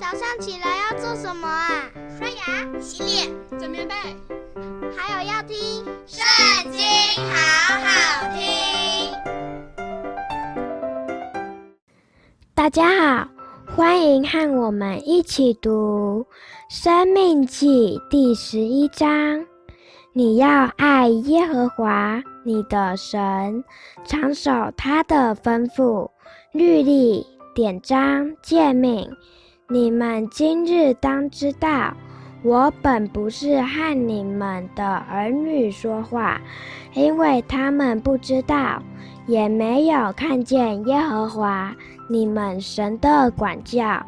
[0.00, 1.90] 早上起来要做什么啊？
[2.18, 3.94] 刷牙、洗脸、整棉被，
[4.96, 5.54] 还有要听
[6.06, 6.80] 《圣经》，
[7.28, 9.12] 好好听。
[12.54, 13.28] 大家好，
[13.76, 16.26] 欢迎和我们一起读
[16.74, 19.44] 《生命记》第十一章。
[20.14, 23.62] 你要爱耶和华你的神，
[24.06, 26.08] 常守他的吩咐、
[26.52, 29.06] 律例、典章、诫命。
[29.72, 31.94] 你们今日当知道，
[32.42, 36.40] 我本不是和你们的儿女说话，
[36.92, 38.82] 因为他们不知道，
[39.28, 41.72] 也没有看见耶和华
[42.08, 44.04] 你们神的管教、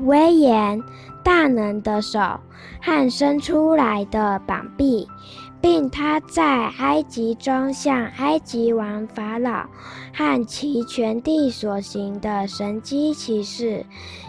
[0.00, 0.78] 威严、
[1.24, 2.20] 大能的手
[2.82, 5.08] 和伸出来的膀臂。
[5.60, 9.66] 并他在埃及中向埃及王法老
[10.14, 13.84] 和其全地所行的神迹奇事，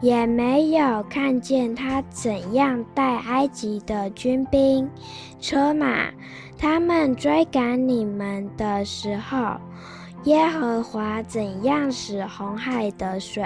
[0.00, 4.90] 也没有看见他怎样带埃及的军兵、
[5.40, 6.10] 车马，
[6.58, 9.56] 他们追赶你们的时候，
[10.24, 13.44] 耶和华怎样使红海的水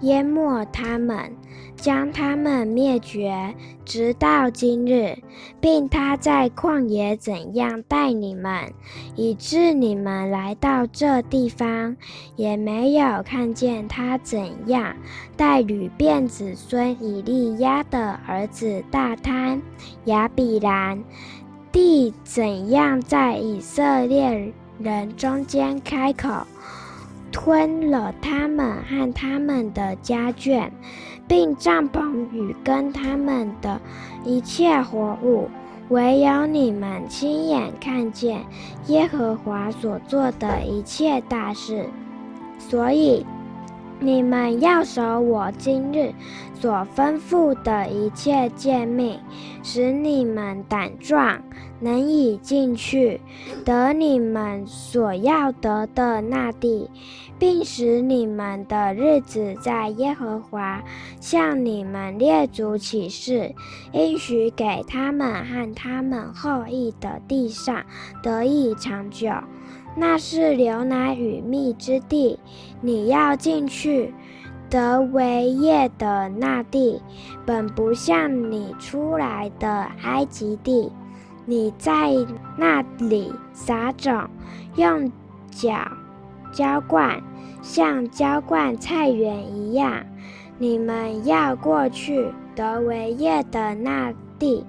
[0.00, 1.30] 淹没他们。
[1.76, 5.18] 将他们灭绝，直到今日，
[5.60, 8.72] 并他在旷野怎样带你们，
[9.16, 11.96] 以致你们来到这地方，
[12.36, 14.94] 也没有看见他怎样
[15.36, 19.60] 带流便子孙以利亚的儿子大坍、
[20.04, 21.02] 亚比兰，
[21.72, 26.46] 地怎样在以色列人中间开口，
[27.32, 30.70] 吞了他们和他们的家眷。
[31.28, 33.80] 并帐篷与跟他们的
[34.22, 35.48] 一切活物，
[35.88, 38.44] 唯有你们亲眼看见
[38.88, 41.88] 耶和华所做的一切大事，
[42.58, 43.24] 所以
[44.02, 46.12] 你们要守我今日
[46.60, 49.18] 所吩咐的一切诫命，
[49.62, 51.40] 使你们胆壮，
[51.80, 53.20] 能以进去
[53.64, 56.90] 得你们所要得的那地。
[57.38, 60.80] 并使你们的日子在耶和华
[61.18, 63.52] 向你们列祖起誓
[63.90, 67.84] 应许给他们和他们后裔的地上
[68.22, 69.28] 得以长久。
[69.94, 72.38] 那是牛奶与蜜之地，
[72.80, 74.14] 你要进去
[74.70, 77.00] 德维叶的那地，
[77.44, 80.90] 本不像你出来的埃及地。
[81.44, 82.12] 你在
[82.56, 84.28] 那里撒种，
[84.76, 85.10] 用
[85.50, 85.72] 脚
[86.52, 87.22] 浇灌。
[87.62, 90.04] 像浇灌菜园一样，
[90.58, 94.64] 你们要过去德维叶的那地，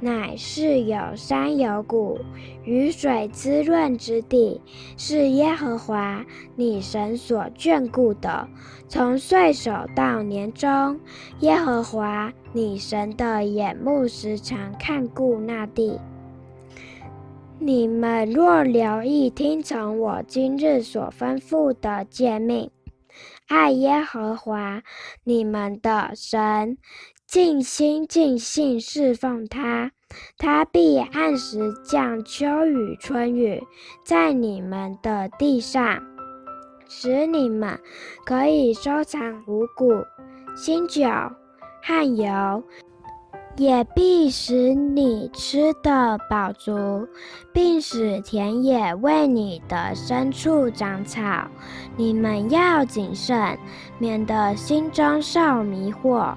[0.00, 2.18] 乃是有山有谷、
[2.64, 4.60] 雨水滋润之地，
[4.96, 6.24] 是耶和华
[6.54, 8.48] 你神所眷顾的。
[8.88, 11.00] 从岁首到年终，
[11.40, 15.98] 耶和华你神的眼目时常看顾那地。
[17.58, 22.70] 你们若留意听从我今日所吩咐的诫命，
[23.48, 24.82] 爱耶和华
[25.24, 26.76] 你们的神，
[27.26, 29.90] 尽心尽性侍奉他，
[30.38, 33.60] 他必按时降秋雨春雨
[34.04, 36.00] 在你们的地上，
[36.88, 37.78] 使你们
[38.24, 40.04] 可以收藏五谷、
[40.56, 41.02] 新酒
[41.82, 42.62] 汗油。
[43.56, 47.08] 也必使你吃得饱足，
[47.54, 51.48] 并使田野为你的牲畜长草。
[51.96, 53.58] 你们要谨慎，
[53.98, 56.34] 免得心中受迷惑，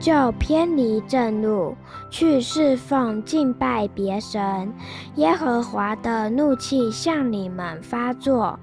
[0.00, 1.76] 就偏离正路，
[2.08, 4.72] 去侍奉敬拜别神。
[5.16, 8.58] 耶和华的怒气向你们发作，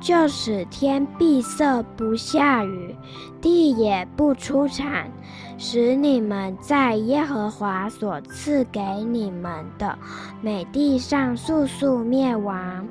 [0.00, 2.94] 就使天闭塞不下雨，
[3.40, 5.10] 地也不出产。
[5.56, 9.98] 使你们在耶和华所赐给你们的
[10.40, 12.86] 美地上速速灭亡。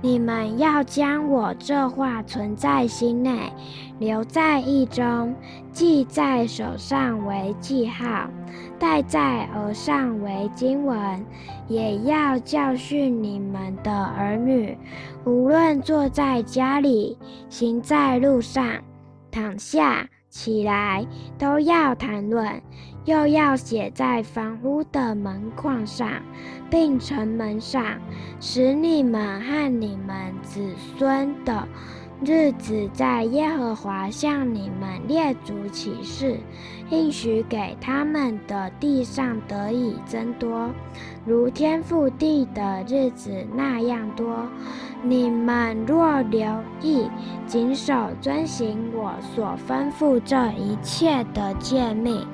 [0.00, 3.50] 你们要将我这话存在心内，
[3.98, 5.34] 留在意中，
[5.72, 8.28] 记在手上为记号，
[8.78, 11.24] 戴在额上为经文，
[11.68, 14.76] 也要教训你们的儿女，
[15.24, 17.16] 无论坐在家里，
[17.48, 18.66] 行在路上，
[19.30, 20.06] 躺下。
[20.34, 21.06] 起来，
[21.38, 22.60] 都要谈论，
[23.04, 26.10] 又要写在房屋的门框上，
[26.68, 28.00] 并城门上，
[28.40, 30.60] 使你们和你们子
[30.98, 31.68] 孙的
[32.26, 36.40] 日子，在耶和华向你们列祖起誓，
[36.90, 40.68] 应许给他们的地上得以增多，
[41.24, 44.48] 如天覆地的日子那样多。
[45.06, 46.46] 你们若留
[46.80, 47.10] 意
[47.46, 47.92] 谨守
[48.22, 52.26] 遵行我所吩咐这一切的诫命，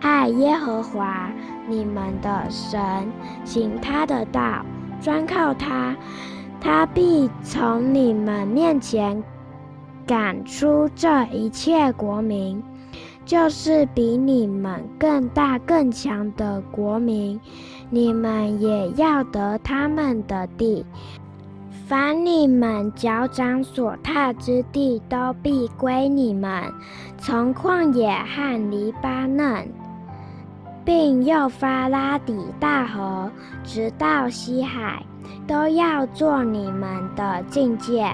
[0.00, 1.28] 爱耶和华
[1.68, 3.10] 你们的神，
[3.44, 4.64] 行他的道，
[5.00, 5.96] 专靠他。
[6.60, 9.22] 他必从你们面前
[10.06, 12.62] 赶出这一切国民，
[13.26, 17.40] 就是比你们更大更强的国民，
[17.90, 20.86] 你们也要得他们的地。
[21.86, 26.62] 凡你们脚掌所踏之地，都必归你们。
[27.18, 29.68] 从旷野和黎巴嫩，
[30.84, 33.30] 并又发拉底大河，
[33.62, 35.02] 直到西海。
[35.46, 38.10] 都要做你们的境界，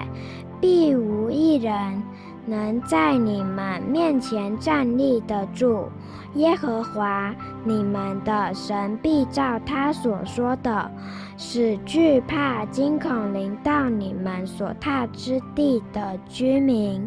[0.59, 2.03] 必无一人
[2.45, 5.89] 能在你们面前站立得住。
[6.35, 7.35] 耶和华
[7.65, 10.89] 你们的神必照他所说的，
[11.37, 17.05] 使惧怕惊恐临到你们所踏之地的居民。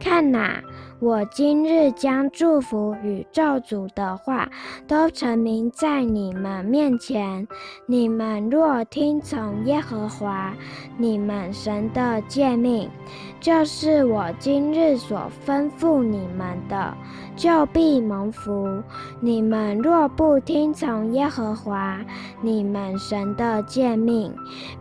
[0.00, 0.62] 看哪！
[1.02, 4.48] 我今日将祝福与咒诅的话
[4.86, 7.44] 都陈明在你们面前。
[7.86, 10.54] 你们若听从耶和华
[10.96, 12.88] 你们神的诫命，
[13.40, 16.96] 就是我今日所吩咐你们的，
[17.34, 18.80] 就必蒙福。
[19.18, 21.98] 你们若不听从耶和华
[22.40, 24.32] 你们神的诫命，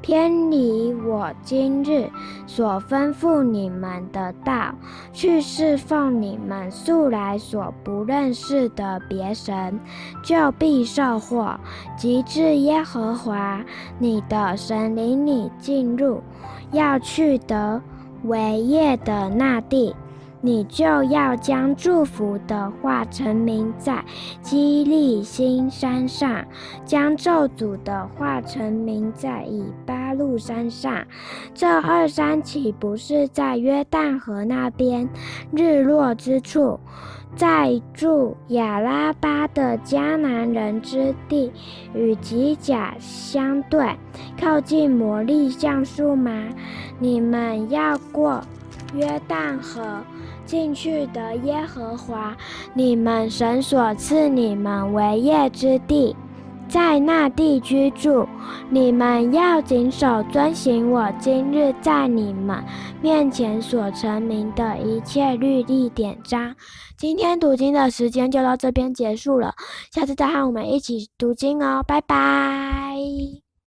[0.03, 2.07] 偏离我今日
[2.45, 4.75] 所吩咐你们的道，
[5.11, 6.10] 去侍奉。
[6.11, 9.79] 你们素来所不认识的别神，
[10.23, 11.59] 就必受祸。
[11.97, 13.63] 及至耶和华
[13.99, 16.21] 你的神领你进入
[16.71, 17.81] 要去得
[18.23, 19.95] 为业的那地，
[20.41, 24.03] 你就要将祝福的话陈明在
[24.41, 26.43] 基利心山上，
[26.85, 31.05] 将咒诅的话陈明在以巴路山上。
[31.53, 35.09] 这二山岂不是在约旦河那边
[35.51, 36.79] 日落之处，
[37.35, 41.51] 在住亚拉巴的迦南人之地，
[41.93, 43.95] 与吉甲相对，
[44.39, 46.49] 靠近魔力橡树吗？
[46.99, 48.41] 你们要过
[48.93, 49.81] 约旦河。
[50.43, 52.35] 进去得耶和华
[52.73, 56.13] 你们神所赐你们为业之地，
[56.71, 58.25] 在那地居住。
[58.69, 62.63] 你们要谨守遵行我今日在你们
[63.01, 66.55] 面前所成名的一切律例典章。
[66.97, 69.53] 今天读经的时间就到这边结束了，
[69.91, 72.95] 下次再和我们一起读经哦，拜拜。